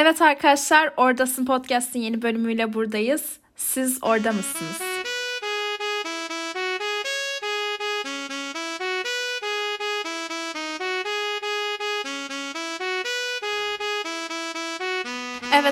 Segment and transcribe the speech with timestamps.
[0.00, 3.22] Evet arkadaşlar, Oradasın Podcast'in yeni bölümüyle buradayız.
[3.56, 4.87] Siz orada mısınız?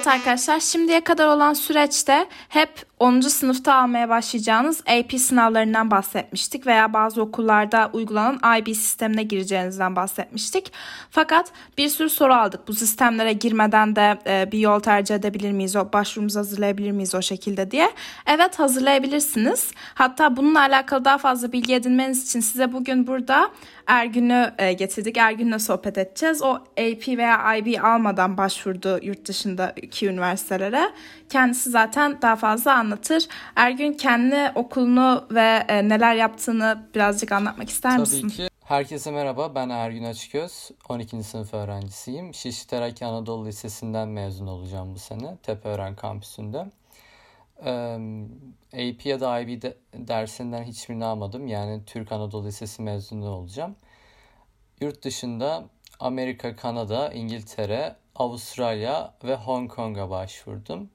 [0.06, 3.20] Evet arkadaşlar şimdiye kadar olan süreçte hep 10.
[3.20, 10.72] sınıfta almaya başlayacağınız AP sınavlarından bahsetmiştik veya bazı okullarda uygulanan IB sistemine gireceğinizden bahsetmiştik.
[11.10, 12.68] Fakat bir sürü soru aldık.
[12.68, 17.22] Bu sistemlere girmeden de e, bir yol tercih edebilir miyiz, o başvurumuzu hazırlayabilir miyiz o
[17.22, 17.90] şekilde diye.
[18.26, 19.70] Evet hazırlayabilirsiniz.
[19.94, 23.50] Hatta bununla alakalı daha fazla bilgi edinmeniz için size bugün burada
[23.86, 25.16] Ergün'ü e, getirdik.
[25.16, 26.42] Ergün'le sohbet edeceğiz.
[26.42, 29.24] O AP veya IB almadan başvurdu yurt
[29.96, 30.92] dışındaki üniversitelere.
[31.30, 33.28] Kendisi zaten daha fazla anlatır.
[33.56, 38.28] Ergün kendi okulunu ve e, neler yaptığını birazcık anlatmak ister Tabii misin?
[38.28, 38.48] ki.
[38.64, 39.54] Herkese merhaba.
[39.54, 40.70] Ben Ergün Açıköz.
[40.88, 41.22] 12.
[41.22, 42.34] sınıf öğrencisiyim.
[42.34, 45.36] Şişli Terakki Anadolu Lisesi'nden mezun olacağım bu sene.
[45.42, 46.66] Tepeören kampüsünde.
[48.72, 51.46] AP ya da IB de, dersinden hiçbirini almadım.
[51.46, 53.76] Yani Türk Anadolu Lisesi mezunu olacağım.
[54.80, 55.64] Yurt dışında
[56.00, 60.90] Amerika, Kanada, İngiltere, Avustralya ve Hong Kong'a başvurdum.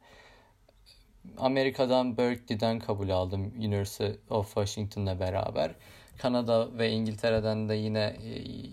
[1.38, 5.72] Amerika'dan Berkeley'den kabul aldım University of Washington'la beraber.
[6.18, 8.18] Kanada ve İngiltere'den de yine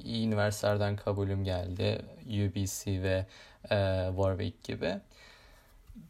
[0.04, 2.02] iyi üniversitelerden kabulüm geldi.
[2.26, 3.26] UBC ve
[3.70, 4.94] e, Warwick gibi.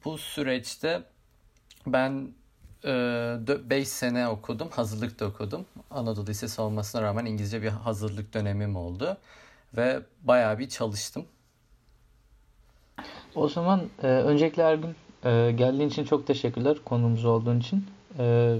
[0.04, 1.02] Bu süreçte
[1.86, 2.28] ben
[2.84, 5.66] 5 e, sene okudum, hazırlık da okudum.
[5.90, 9.16] Anadolu Lisesi olmasına rağmen İngilizce bir hazırlık dönemim oldu.
[9.76, 11.26] Ve bayağı bir çalıştım.
[13.38, 14.94] O zaman e, öncelikle Ergün
[15.24, 17.84] e, geldiğin için çok teşekkürler konuğumuz olduğun için.
[18.18, 18.54] E,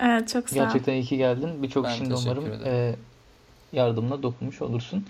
[0.00, 0.64] Evet çok sağ ol.
[0.64, 1.62] gerçekten iyi ki geldin.
[1.62, 2.94] Birçok şimdi umarım e,
[3.72, 5.04] yardımla dokunmuş olursun.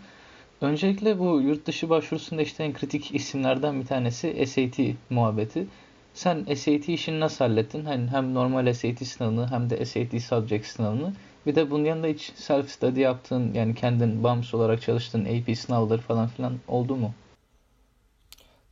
[0.61, 4.79] Öncelikle bu yurt dışı başvurusunda işte en kritik isimlerden bir tanesi SAT
[5.11, 5.67] muhabbeti.
[6.15, 7.85] Sen SAT işini nasıl hallettin?
[7.85, 11.13] Hani hem normal SAT sınavını hem de SAT subject sınavını.
[11.47, 16.01] Bir de bunun yanında hiç self study yaptığın yani kendin bağımsız olarak çalıştığın AP sınavları
[16.01, 17.15] falan filan oldu mu?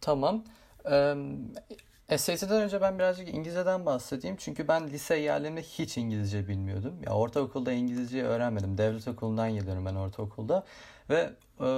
[0.08, 0.44] Tamam.
[0.90, 4.36] Ee, SAT'den önce ben birazcık İngilizceden bahsedeyim.
[4.36, 6.94] Çünkü ben lise yerlerinde hiç İngilizce bilmiyordum.
[7.06, 8.78] Ya ortaokulda İngilizceyi öğrenmedim.
[8.78, 10.64] Devlet okulundan geliyorum ben ortaokulda.
[11.10, 11.30] Ve
[11.60, 11.68] e,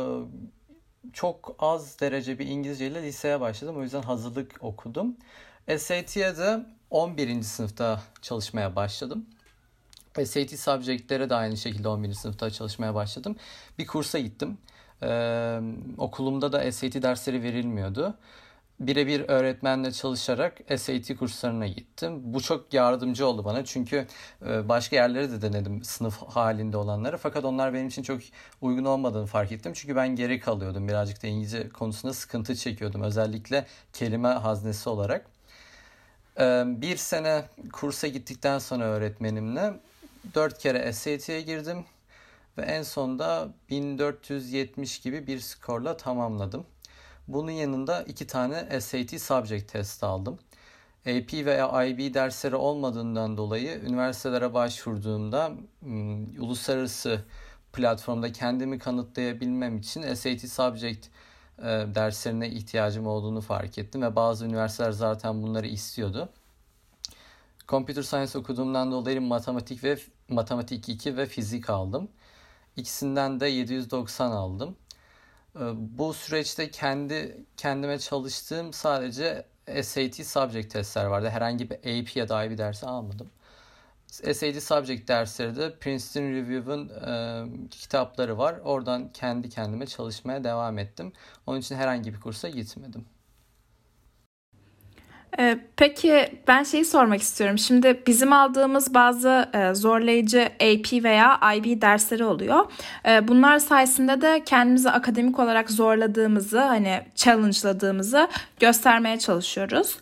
[1.12, 3.76] çok az derece bir İngilizceyle liseye başladım.
[3.76, 5.16] O yüzden hazırlık okudum.
[5.78, 7.42] SAT'ye de 11.
[7.42, 9.26] sınıfta çalışmaya başladım.
[10.14, 12.12] SAT subject'lere de aynı şekilde 11.
[12.12, 13.36] sınıfta çalışmaya başladım.
[13.78, 14.58] Bir kursa gittim.
[15.02, 15.60] Ee,
[15.98, 18.14] okulumda da SAT dersleri verilmiyordu.
[18.80, 22.20] Birebir öğretmenle çalışarak SAT kurslarına gittim.
[22.24, 24.06] Bu çok yardımcı oldu bana çünkü
[24.42, 27.18] başka yerlere de denedim sınıf halinde olanları.
[27.18, 28.20] Fakat onlar benim için çok
[28.60, 29.72] uygun olmadığını fark ettim.
[29.72, 30.88] Çünkü ben geri kalıyordum.
[30.88, 33.02] Birazcık da İngilizce konusunda sıkıntı çekiyordum.
[33.02, 35.26] Özellikle kelime haznesi olarak.
[36.64, 39.72] Bir sene kursa gittikten sonra öğretmenimle
[40.34, 41.84] dört kere SAT'ye girdim
[42.60, 46.66] ve en sonda 1470 gibi bir skorla tamamladım.
[47.28, 50.38] Bunun yanında iki tane SAT subject test aldım.
[51.00, 55.52] AP veya IB dersleri olmadığından dolayı üniversitelere başvurduğumda
[56.38, 57.24] uluslararası
[57.72, 61.06] platformda kendimi kanıtlayabilmem için SAT subject
[61.94, 66.28] derslerine ihtiyacım olduğunu fark ettim ve bazı üniversiteler zaten bunları istiyordu.
[67.68, 72.08] Computer Science okuduğumdan dolayı matematik ve matematik 2 ve fizik aldım.
[72.76, 74.76] İkisinden de 790 aldım.
[75.56, 79.46] Ee, Bu süreçte kendi kendime çalıştığım sadece
[79.82, 81.28] SAT subject testler vardı.
[81.28, 83.30] Herhangi bir AP ya da IB dersi almadım.
[84.06, 88.54] SAT subject dersleri de Princeton Review'un e, kitapları var.
[88.64, 91.12] Oradan kendi kendime çalışmaya devam ettim.
[91.46, 93.04] Onun için herhangi bir kursa gitmedim.
[95.38, 97.58] Ee, Peki ben şeyi sormak istiyorum.
[97.58, 102.72] Şimdi bizim aldığımız bazı e, zorlayıcı AP veya IB dersleri oluyor.
[103.08, 108.28] E, Bunlar sayesinde de kendimizi akademik olarak zorladığımızı, hani challenge'ladığımızı
[108.60, 109.96] göstermeye çalışıyoruz.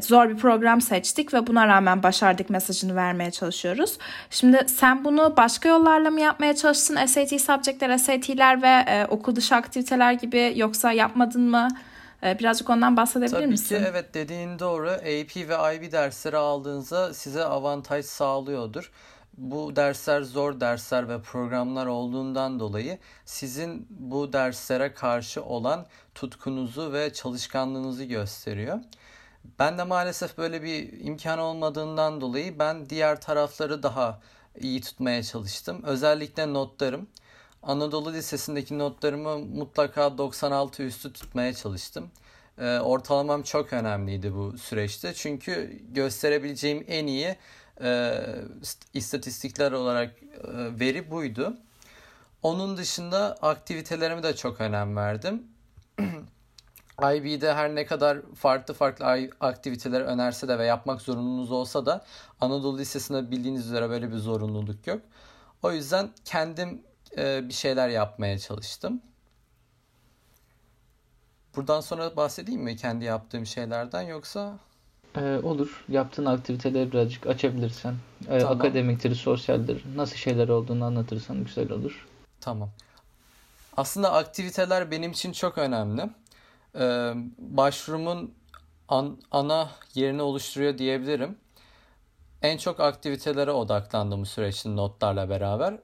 [0.00, 3.98] Zor bir program seçtik ve buna rağmen başardık mesajını vermeye çalışıyoruz.
[4.30, 7.06] Şimdi sen bunu başka yollarla mı yapmaya çalıştın?
[7.06, 11.68] SAT subjectler, SAT'ler ve e, okul dışı aktiviteler gibi yoksa yapmadın mı?
[12.24, 13.78] E, Birazcık ondan bahsedebilir Tabii misin?
[13.78, 14.90] ki evet dediğin doğru.
[14.90, 18.92] AP ve IB dersleri aldığınızda size avantaj sağlıyordur.
[19.36, 27.12] Bu dersler zor dersler ve programlar olduğundan dolayı sizin bu derslere karşı olan tutkunuzu ve
[27.12, 28.78] çalışkanlığınızı gösteriyor.
[29.58, 34.20] Ben de maalesef böyle bir imkan olmadığından dolayı ben diğer tarafları daha
[34.60, 35.82] iyi tutmaya çalıştım.
[35.84, 37.06] Özellikle notlarım.
[37.66, 42.10] Anadolu Lisesi'ndeki notlarımı mutlaka 96 üstü tutmaya çalıştım.
[42.58, 45.14] e, ortalamam çok önemliydi bu süreçte.
[45.14, 47.36] Çünkü gösterebileceğim en iyi
[47.82, 48.20] e,
[48.94, 50.26] istatistikler olarak e,
[50.80, 51.56] veri buydu.
[52.42, 55.42] Onun dışında aktivitelerime de çok önem verdim.
[57.02, 59.06] IB'de her ne kadar farklı farklı
[59.40, 62.04] aktiviteler önerse de ve yapmak zorunluluğunuz olsa da
[62.40, 65.00] Anadolu Lisesi'nde bildiğiniz üzere böyle bir zorunluluk yok.
[65.62, 66.82] O yüzden kendim
[67.18, 69.02] e, bir şeyler yapmaya çalıştım.
[71.56, 74.58] Buradan sonra bahsedeyim mi kendi yaptığım şeylerden yoksa?
[75.16, 75.84] Ee, olur.
[75.88, 77.94] Yaptığın aktiviteleri birazcık açabilirsen.
[78.28, 78.56] Ee, tamam.
[78.56, 79.84] Akademiktir, sosyaldir.
[79.96, 82.06] Nasıl şeyler olduğunu anlatırsan güzel olur.
[82.40, 82.70] Tamam.
[83.76, 86.10] Aslında aktiviteler benim için çok önemli.
[86.78, 88.34] Ee, başvurumun
[88.88, 91.38] an, ana yerini oluşturuyor diyebilirim.
[92.42, 95.78] En çok aktivitelere odaklandım bu süreçte notlarla beraber.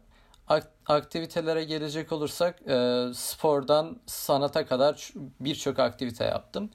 [0.86, 6.70] Aktivitelere gelecek olursak e, spordan sanata kadar birçok aktivite yaptım.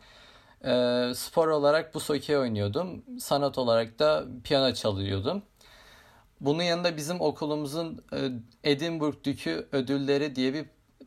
[0.65, 3.03] E, spor olarak bu sokey oynuyordum.
[3.19, 5.43] Sanat olarak da piyano çalıyordum.
[6.41, 8.29] Bunun yanında bizim okulumuzun e,
[8.71, 10.65] Edinburgh Dükü ödülleri diye bir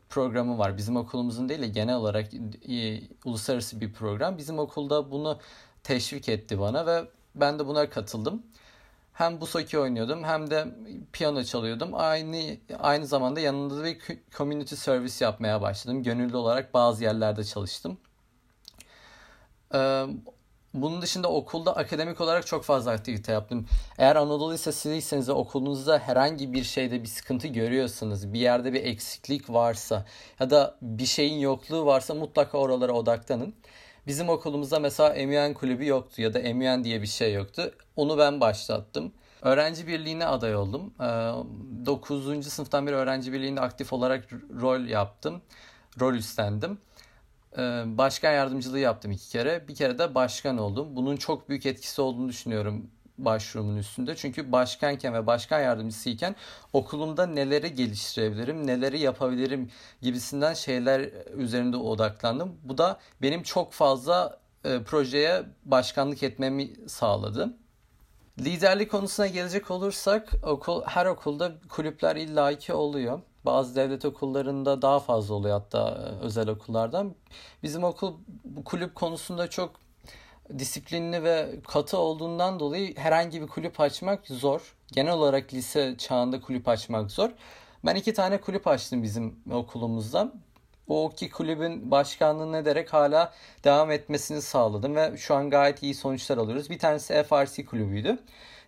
[0.09, 0.77] programı var.
[0.77, 2.33] Bizim okulumuzun değil de genel olarak
[2.69, 4.37] e, uluslararası bir program.
[4.37, 5.39] Bizim okulda bunu
[5.83, 7.05] teşvik etti bana ve
[7.35, 8.43] ben de buna katıldım.
[9.19, 10.67] Hem bu soki oynuyordum hem de
[11.13, 11.89] piyano çalıyordum.
[11.93, 13.97] Aynı aynı zamanda yanında bir
[14.37, 16.03] community service yapmaya başladım.
[16.03, 17.97] Gönüllü olarak bazı yerlerde çalıştım.
[19.75, 20.05] Ee,
[20.73, 23.65] bunun dışında okulda akademik olarak çok fazla aktivite yaptım.
[23.97, 29.49] Eğer Anadolu Lisesi'yseniz ve okulunuzda herhangi bir şeyde bir sıkıntı görüyorsanız, bir yerde bir eksiklik
[29.49, 30.05] varsa
[30.39, 33.53] ya da bir şeyin yokluğu varsa mutlaka oralara odaklanın.
[34.07, 37.71] Bizim okulumuzda mesela MUN kulübü yoktu ya da MUN diye bir şey yoktu.
[37.95, 39.11] Onu ben başlattım.
[39.41, 40.93] Öğrenci birliğine aday oldum.
[41.85, 42.29] 9.
[42.29, 44.27] Ee, sınıftan beri öğrenci birliğinde aktif olarak
[44.61, 45.41] rol yaptım.
[45.99, 46.77] Rol üstlendim.
[47.57, 49.67] Ee, başkan yardımcılığı yaptım iki kere.
[49.67, 50.95] Bir kere de başkan oldum.
[50.95, 52.91] Bunun çok büyük etkisi olduğunu düşünüyorum
[53.25, 54.15] başvurumun üstünde.
[54.15, 56.35] Çünkü başkanken ve başkan yardımcısıyken
[56.73, 59.69] okulumda neleri geliştirebilirim, neleri yapabilirim
[60.01, 62.55] gibisinden şeyler üzerinde odaklandım.
[62.63, 67.53] Bu da benim çok fazla e, projeye başkanlık etmemi sağladı.
[68.39, 73.21] Liderlik konusuna gelecek olursak okul her okulda kulüpler illaki oluyor.
[73.45, 77.15] Bazı devlet okullarında daha fazla oluyor hatta e, özel okullardan.
[77.63, 78.13] Bizim okul
[78.65, 79.71] kulüp konusunda çok
[80.57, 84.75] disiplinli ve katı olduğundan dolayı herhangi bir kulüp açmak zor.
[84.91, 87.29] Genel olarak lise çağında kulüp açmak zor.
[87.85, 90.33] Ben iki tane kulüp açtım bizim okulumuzda.
[90.87, 96.37] Bu iki kulübün başkanlığını ederek hala devam etmesini sağladım ve şu an gayet iyi sonuçlar
[96.37, 96.69] alıyoruz.
[96.69, 98.19] Bir tanesi FRC kulübüydü.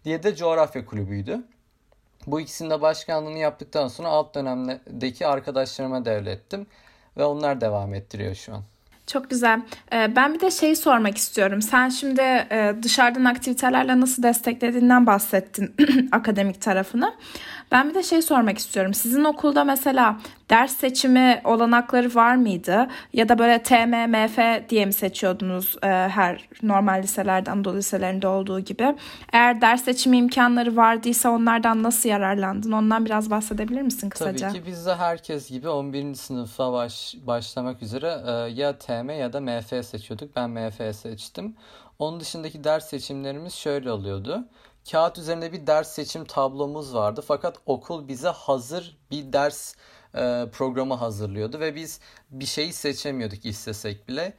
[0.06, 1.44] Diğeri de coğrafya kulübüydü.
[2.28, 6.68] Bu ikisinin de başkanlığını yaptıktan sonra alt dönemdeki arkadaşlarıma devrettim
[7.18, 8.64] ve onlar devam ettiriyor şu an.
[9.14, 9.62] Çok güzel.
[9.94, 11.62] Ee, ben bir de şey sormak istiyorum.
[11.62, 15.76] Sen şimdi e, dışarıdan aktivitelerle nasıl desteklediğinden bahsettin
[16.12, 17.14] akademik tarafını.
[17.72, 18.94] Ben bir de şey sormak istiyorum.
[18.94, 20.18] Sizin okulda mesela
[20.52, 22.88] ders seçimi olanakları var mıydı?
[23.14, 28.60] Ya da böyle TM, MF diye mi seçiyordunuz e, her normal liselerde, Anadolu liselerinde olduğu
[28.60, 28.96] gibi?
[29.34, 32.72] Eğer ders seçimi imkanları vardıysa onlardan nasıl yararlandın?
[32.72, 34.50] Ondan biraz bahsedebilir misin kısaca?
[34.50, 36.16] Tabii ki biz de herkes gibi 11.
[36.16, 40.36] sınıfa baş, başlamak üzere e, ya TM ya da MF seçiyorduk.
[40.36, 41.56] Ben MF seçtim.
[42.00, 44.48] Onun dışındaki ders seçimlerimiz şöyle oluyordu
[44.92, 47.24] kağıt üzerinde bir ders seçim tablomuz vardı.
[47.28, 49.76] Fakat okul bize hazır bir ders
[50.16, 52.00] e, programı hazırlıyordu ve biz
[52.32, 54.34] bir şeyi seçemiyorduk istesek bile.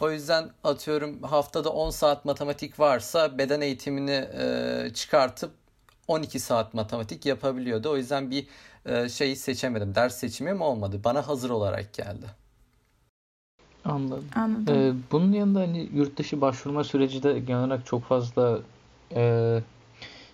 [0.00, 5.50] O yüzden atıyorum haftada 10 saat matematik varsa beden eğitimini e, çıkartıp
[6.08, 7.90] 12 saat matematik yapabiliyordu.
[7.90, 8.46] O yüzden bir
[8.86, 9.94] e, şeyi seçemedim.
[9.94, 11.00] Ders seçimim olmadı.
[11.04, 12.26] Bana hazır olarak geldi.
[13.84, 14.28] Anladım.
[14.34, 14.76] Anladım.
[14.76, 18.58] Ee, bunun yanında hani yurt dışı başvurma süreci de genel olarak çok fazla
[19.14, 19.60] e,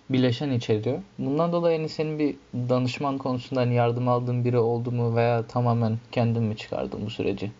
[0.09, 0.99] bileşen içeriyor.
[1.19, 2.35] Bundan dolayı hani senin bir
[2.69, 7.51] danışman konusunda hani yardım aldığın biri oldu mu veya tamamen kendin mi çıkardın bu süreci?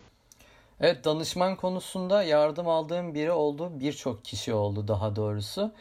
[0.79, 3.71] Evet danışman konusunda yardım aldığım biri oldu.
[3.79, 5.71] Birçok kişi oldu daha doğrusu.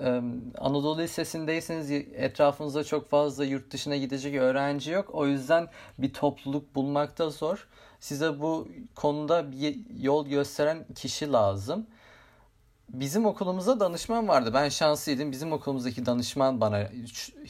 [0.00, 0.22] Ee,
[0.58, 5.10] Anadolu Lisesi'ndeyseniz etrafınızda çok fazla yurt dışına gidecek öğrenci yok.
[5.12, 7.68] O yüzden bir topluluk bulmakta zor.
[8.00, 11.86] Size bu konuda bir yol gösteren kişi lazım.
[12.92, 14.50] Bizim okulumuzda danışman vardı.
[14.54, 15.32] Ben şanslıydım.
[15.32, 16.90] Bizim okulumuzdaki danışman bana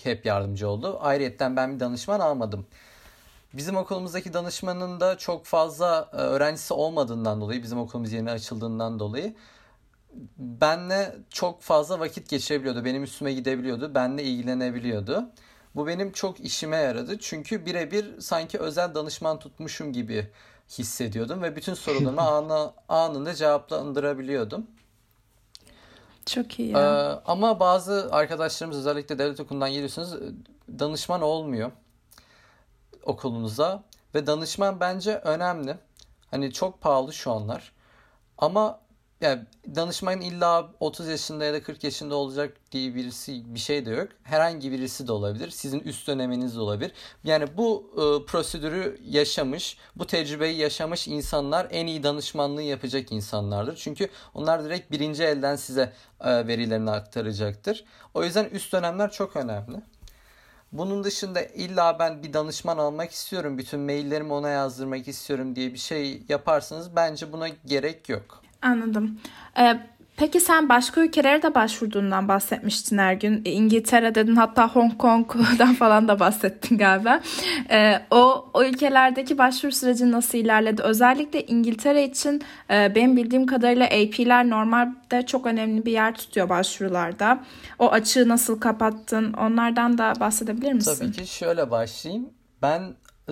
[0.03, 0.99] hep yardımcı oldu.
[1.01, 2.67] Ayrıyetten ben bir danışman almadım.
[3.55, 9.35] Bizim okulumuzdaki danışmanın da çok fazla e, öğrencisi olmadığından dolayı, bizim okulumuz yeni açıldığından dolayı
[10.39, 12.85] benle çok fazla vakit geçirebiliyordu.
[12.85, 13.95] Benim üstüme gidebiliyordu.
[13.95, 15.31] Benle ilgilenebiliyordu.
[15.75, 17.19] Bu benim çok işime yaradı.
[17.19, 20.31] Çünkü birebir sanki özel danışman tutmuşum gibi
[20.69, 24.67] hissediyordum ve bütün sorularımı anı, anında cevaplandırabiliyordum.
[26.27, 26.73] Çok iyi.
[26.75, 26.79] Ee,
[27.27, 30.15] ama bazı arkadaşlarımız özellikle devlet okulundan geliyorsunuz
[30.79, 31.73] danışman olmuyor
[33.05, 33.83] okulunuza
[34.15, 35.77] ve danışman bence önemli.
[36.31, 37.73] Hani çok pahalı şu anlar.
[38.39, 38.81] Ama
[39.23, 39.43] yani
[39.75, 44.09] danışmanın illa 30 yaşında ya da 40 yaşında olacak diye birisi bir şey de yok.
[44.23, 45.51] Herhangi birisi de olabilir.
[45.51, 46.93] Sizin üst döneminiz de olabilir.
[47.25, 53.77] Yani bu e, prosedürü yaşamış, bu tecrübeyi yaşamış insanlar en iyi danışmanlığı yapacak insanlardır.
[53.77, 57.85] Çünkü onlar direkt birinci elden size e, verilerini aktaracaktır.
[58.15, 59.77] O yüzden üst dönemler çok önemli.
[60.73, 65.79] Bunun dışında illa ben bir danışman almak istiyorum, bütün maillerimi ona yazdırmak istiyorum diye bir
[65.79, 68.42] şey yaparsanız bence buna gerek yok.
[68.63, 69.19] Anladım.
[69.59, 69.81] Ee,
[70.17, 73.43] peki sen başka ülkelere de başvurduğundan bahsetmiştin her gün.
[73.45, 77.21] İngiltere dedin hatta Hong Kong'dan falan da bahsettin galiba.
[77.71, 80.83] Ee, o, o ülkelerdeki başvuru süreci nasıl ilerledi?
[80.83, 87.41] Özellikle İngiltere için e, benim bildiğim kadarıyla AP'ler normalde çok önemli bir yer tutuyor başvurularda.
[87.79, 89.33] O açığı nasıl kapattın?
[89.33, 90.97] Onlardan da bahsedebilir misin?
[90.99, 92.31] Tabii ki şöyle başlayayım.
[92.63, 92.83] Ben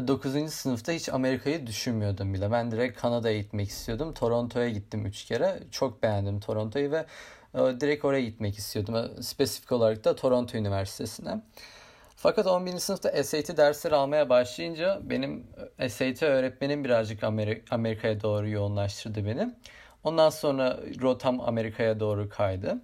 [0.08, 0.52] 9.
[0.52, 2.52] sınıfta hiç Amerika'yı düşünmüyordum bile.
[2.52, 4.14] Ben direkt Kanada'ya gitmek istiyordum.
[4.14, 5.60] Toronto'ya gittim 3 kere.
[5.70, 7.06] Çok beğendim Toronto'yu ve
[7.54, 8.96] e, direkt oraya gitmek istiyordum.
[8.96, 11.42] E, spesifik olarak da Toronto Üniversitesi'ne.
[12.16, 12.78] Fakat 11.
[12.78, 15.46] sınıfta SAT dersleri almaya başlayınca benim
[15.78, 17.24] e, SAT öğretmenim birazcık
[17.70, 19.54] Amerika'ya doğru yoğunlaştırdı beni.
[20.04, 22.78] Ondan sonra rotam Amerika'ya doğru kaydı.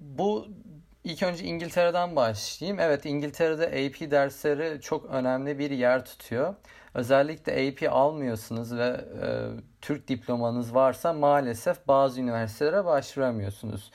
[0.00, 0.48] Bu
[1.04, 2.80] İlk önce İngiltere'den başlayayım.
[2.80, 6.54] Evet İngiltere'de AP dersleri çok önemli bir yer tutuyor.
[6.94, 9.28] Özellikle AP almıyorsunuz ve e,
[9.80, 13.90] Türk diplomanız varsa maalesef bazı üniversitelere başvuramıyorsunuz.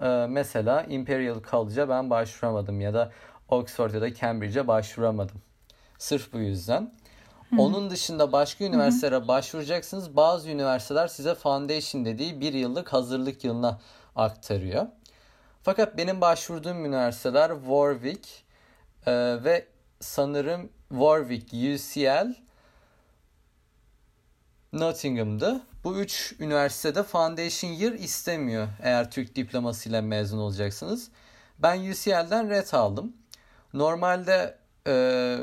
[0.00, 3.12] E, mesela Imperial College'a ben başvuramadım ya da
[3.48, 5.42] Oxford ya da Cambridge'e başvuramadım.
[5.98, 6.94] Sırf bu yüzden.
[7.50, 7.56] Hı.
[7.58, 9.28] Onun dışında başka üniversitelere Hı.
[9.28, 10.16] başvuracaksınız.
[10.16, 13.80] Bazı üniversiteler size foundation dediği bir yıllık hazırlık yılına
[14.16, 14.86] aktarıyor.
[15.62, 18.44] Fakat benim başvurduğum üniversiteler Warwick
[19.06, 19.12] e,
[19.44, 19.66] ve
[20.00, 22.34] sanırım Warwick, UCL,
[24.72, 25.60] Nottingham'dı.
[25.84, 31.10] Bu üç üniversitede foundation year istemiyor eğer Türk diplomasıyla mezun olacaksınız.
[31.58, 33.12] Ben UCL'den red aldım.
[33.72, 35.36] Normalde e,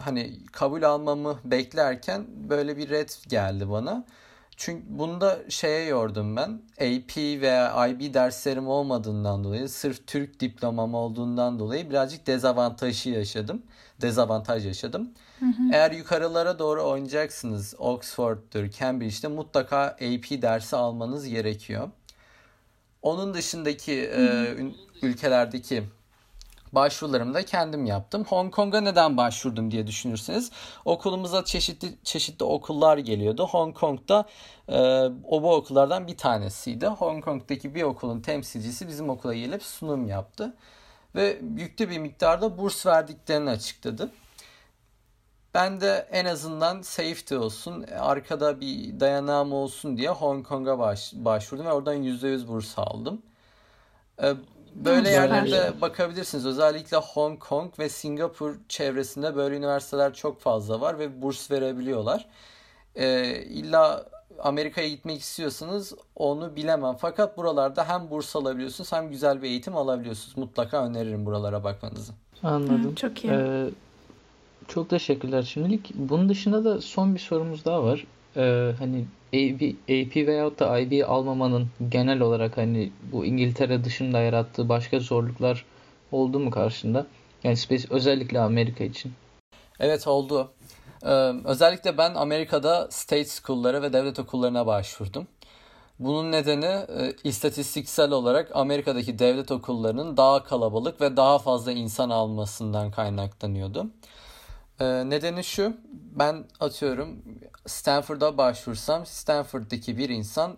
[0.00, 4.04] hani kabul almamı beklerken böyle bir red geldi bana.
[4.60, 6.62] Çünkü bunda şeye yordum ben.
[6.80, 13.62] AP veya IB derslerim olmadığından dolayı sırf Türk diplomam olduğundan dolayı birazcık dezavantajı yaşadım.
[14.00, 15.10] Dezavantaj yaşadım.
[15.40, 15.72] Hı hı.
[15.72, 21.90] Eğer yukarılara doğru oynayacaksınız Oxford'dur, Cambridge'de mutlaka AP dersi almanız gerekiyor.
[23.02, 24.56] Onun dışındaki hı hı.
[25.02, 25.84] E, ülkelerdeki
[26.72, 28.24] başvurularımı da kendim yaptım.
[28.24, 30.50] Hong Kong'a neden başvurdum diye düşünürseniz
[30.84, 33.46] okulumuza çeşitli çeşitli okullar geliyordu.
[33.46, 34.24] Hong Kong'da
[34.68, 34.78] e,
[35.24, 36.86] o bu okullardan bir tanesiydi.
[36.86, 40.54] Hong Kong'daki bir okulun temsilcisi bizim okula gelip sunum yaptı
[41.14, 44.10] ve yüklü bir miktarda burs verdiklerini açıkladı.
[45.54, 51.66] Ben de en azından safety olsun, arkada bir dayanağım olsun diye Hong Kong'a baş, başvurdum
[51.66, 53.22] ve oradan %100 burs aldım.
[54.84, 56.46] Böyle yerlerde bakabilirsiniz.
[56.46, 62.26] Özellikle Hong Kong ve Singapur çevresinde böyle üniversiteler çok fazla var ve burs verebiliyorlar.
[62.96, 64.06] Ee, illa
[64.38, 66.96] Amerika'ya gitmek istiyorsanız onu bilemem.
[67.00, 70.36] Fakat buralarda hem burs alabiliyorsunuz hem güzel bir eğitim alabiliyorsunuz.
[70.36, 72.12] Mutlaka öneririm buralara bakmanızı.
[72.42, 72.90] Anladım.
[72.90, 73.32] Hı, çok iyi.
[73.32, 73.70] Ee,
[74.68, 75.90] çok teşekkürler şimdilik.
[75.94, 78.06] Bunun dışında da son bir sorumuz daha var.
[78.36, 84.68] Ee, hani AP, AP veyahut da IB almamanın genel olarak hani bu İngiltere dışında yarattığı
[84.68, 85.64] başka zorluklar
[86.12, 87.06] oldu mu karşında?
[87.44, 89.12] Yani spes özellikle Amerika için.
[89.80, 90.50] Evet oldu.
[91.02, 91.08] Ee,
[91.44, 95.26] özellikle ben Amerika'da state school'lara ve devlet okullarına başvurdum.
[95.98, 102.90] Bunun nedeni e, istatistiksel olarak Amerika'daki devlet okullarının daha kalabalık ve daha fazla insan almasından
[102.90, 103.86] kaynaklanıyordu.
[104.80, 105.76] Ee, nedeni şu,
[106.18, 107.22] ben atıyorum
[107.66, 110.56] Stanford'a başvursam Stanford'daki bir insan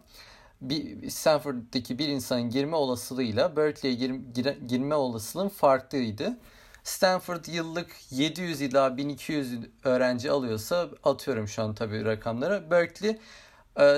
[0.61, 6.39] bir Stanford'daki bir insanın girme olasılığıyla Berkeley'e gir, gir, girme olasılığın farklıydı.
[6.85, 12.71] Stanford yıllık 700 ila 1200 öğrenci alıyorsa atıyorum şu an tabii rakamları.
[12.71, 13.19] Berkeley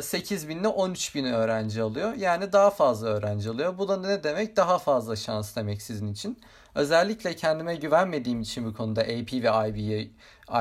[0.02, 2.14] 8 bin ile 13 bin öğrenci alıyor.
[2.14, 3.78] Yani daha fazla öğrenci alıyor.
[3.78, 4.56] Bu da ne demek?
[4.56, 6.40] Daha fazla şans demek sizin için.
[6.74, 9.76] Özellikle kendime güvenmediğim için bu konuda AP ve IB,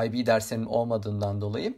[0.04, 1.74] IB derslerinin olmadığından dolayı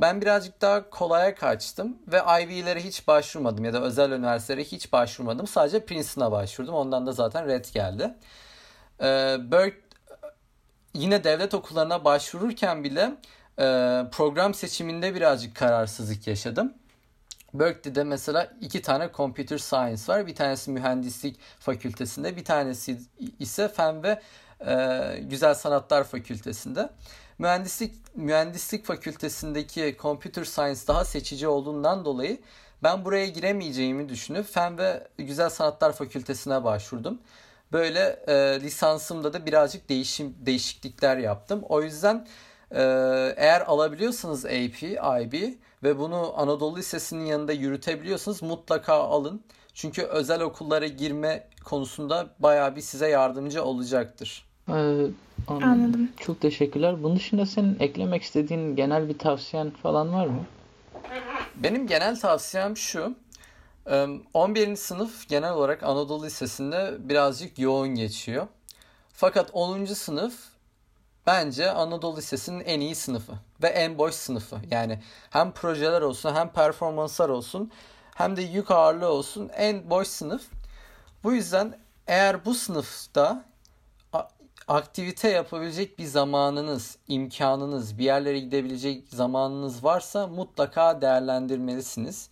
[0.00, 5.46] ben birazcık daha kolaya kaçtım ve IB'lere hiç başvurmadım ya da özel üniversitelere hiç başvurmadım.
[5.46, 6.74] Sadece Princeton'a başvurdum.
[6.74, 8.14] Ondan da zaten red geldi.
[9.00, 9.74] Ee, Berk,
[10.94, 13.16] yine devlet okullarına başvururken bile
[13.58, 13.64] e,
[14.12, 16.74] program seçiminde birazcık kararsızlık yaşadım.
[17.58, 20.26] Berkeley'de mesela iki tane computer science var.
[20.26, 23.00] Bir tanesi mühendislik fakültesinde, bir tanesi
[23.38, 24.20] ise fen ve
[24.66, 26.90] e, güzel sanatlar fakültesinde.
[27.38, 32.38] Mühendislik mühendislik fakültesindeki computer science daha seçici olduğundan dolayı
[32.82, 37.18] ben buraya giremeyeceğimi düşünüp fen ve güzel sanatlar fakültesine başvurdum.
[37.72, 41.62] Böyle e, lisansımda da birazcık değişim değişiklikler yaptım.
[41.68, 42.26] O yüzden
[42.70, 42.82] e,
[43.36, 44.82] eğer alabiliyorsanız AP,
[45.22, 45.34] IB
[45.82, 49.40] ve bunu Anadolu Lisesi'nin yanında yürütebiliyorsanız mutlaka alın.
[49.74, 54.46] Çünkü özel okullara girme konusunda bayağı bir size yardımcı olacaktır.
[54.68, 55.06] Ee,
[55.48, 56.08] anladım.
[56.16, 57.02] Çok teşekkürler.
[57.02, 60.44] Bunun dışında senin eklemek istediğin genel bir tavsiyen falan var mı?
[61.56, 63.14] Benim genel tavsiyem şu.
[64.34, 64.76] 11.
[64.76, 68.46] sınıf genel olarak Anadolu Lisesi'nde birazcık yoğun geçiyor.
[69.12, 69.84] Fakat 10.
[69.84, 70.34] sınıf
[71.28, 73.32] bence Anadolu Lisesi'nin en iyi sınıfı
[73.62, 74.56] ve en boş sınıfı.
[74.70, 74.98] Yani
[75.30, 77.70] hem projeler olsun hem performanslar olsun
[78.14, 80.42] hem de yük ağırlığı olsun en boş sınıf.
[81.24, 83.44] Bu yüzden eğer bu sınıfta
[84.68, 92.30] aktivite yapabilecek bir zamanınız, imkanınız, bir yerlere gidebilecek zamanınız varsa mutlaka değerlendirmelisiniz.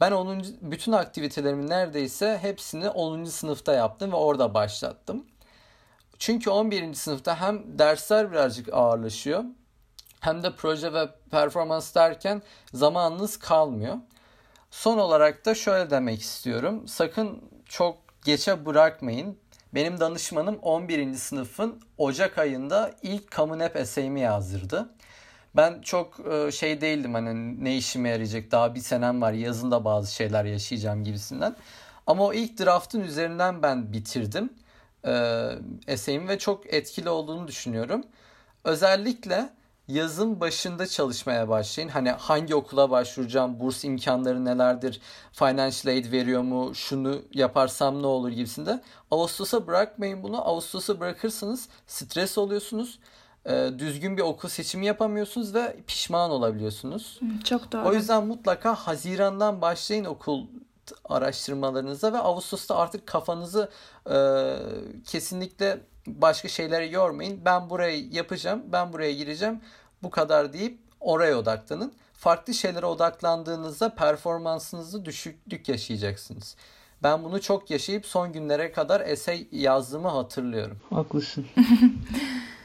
[0.00, 0.44] Ben 10.
[0.60, 3.24] bütün aktivitelerimi neredeyse hepsini 10.
[3.24, 5.24] sınıfta yaptım ve orada başlattım.
[6.18, 6.94] Çünkü 11.
[6.94, 9.44] sınıfta hem dersler birazcık ağırlaşıyor
[10.20, 13.96] hem de proje ve performans derken zamanınız kalmıyor.
[14.70, 16.88] Son olarak da şöyle demek istiyorum.
[16.88, 19.38] Sakın çok geçe bırakmayın.
[19.74, 21.14] Benim danışmanım 11.
[21.14, 24.88] sınıfın Ocak ayında ilk Common App essay'imi yazdırdı.
[25.56, 30.14] Ben çok e, şey değildim hani ne işime yarayacak daha bir senem var yazında bazı
[30.14, 31.56] şeyler yaşayacağım gibisinden.
[32.06, 34.50] Ama o ilk draftın üzerinden ben bitirdim
[35.06, 35.44] e,
[35.86, 38.04] essay'imi ve çok etkili olduğunu düşünüyorum.
[38.64, 39.50] Özellikle
[39.88, 41.88] yazın başında çalışmaya başlayın.
[41.88, 45.00] Hani hangi okula başvuracağım, burs imkanları nelerdir,
[45.32, 48.80] financial aid veriyor mu, şunu yaparsam ne olur gibisinde.
[49.10, 50.48] Ağustos'a bırakmayın bunu.
[50.48, 52.98] Ağustos'a bırakırsanız stres oluyorsunuz.
[53.46, 57.20] Ee, düzgün bir okul seçimi yapamıyorsunuz ve pişman olabiliyorsunuz.
[57.44, 57.88] Çok doğru.
[57.88, 60.46] O yüzden mutlaka Haziran'dan başlayın okul
[61.04, 63.70] araştırmalarınıza ve Ağustos'ta artık kafanızı
[64.10, 64.16] e,
[65.06, 67.44] kesinlikle başka şeylere yormayın.
[67.44, 69.60] Ben burayı yapacağım, ben buraya gireceğim.
[70.02, 71.92] Bu kadar deyip oraya odaklanın.
[72.14, 76.56] Farklı şeylere odaklandığınızda performansınızı düşüklük yaşayacaksınız.
[77.02, 80.78] Ben bunu çok yaşayıp son günlere kadar essay yazdığımı hatırlıyorum.
[80.90, 81.46] Haklısın.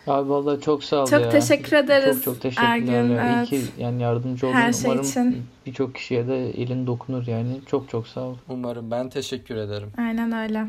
[0.07, 1.29] Abi vallahi çok sağ ol çok ya.
[1.29, 2.15] teşekkür ederiz.
[2.15, 2.69] Çok çok teşekkürler.
[2.69, 3.35] Ergün, ya.
[3.37, 3.51] evet.
[3.51, 4.55] İyi ki yani yardımcı oldun.
[4.55, 5.43] Her şey Umarım için.
[5.65, 7.61] birçok kişiye de elin dokunur yani.
[7.65, 8.35] Çok çok sağ ol.
[8.49, 9.91] Umarım ben teşekkür ederim.
[9.97, 10.67] Aynen öyle.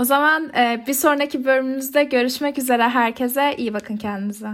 [0.00, 3.54] O zaman e, bir sonraki bölümümüzde görüşmek üzere herkese.
[3.58, 4.50] İyi bakın kendinize.